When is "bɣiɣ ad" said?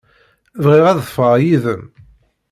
0.63-0.99